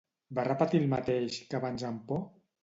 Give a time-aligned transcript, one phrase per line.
[0.37, 2.25] Va repetir el mateix que abans amb por?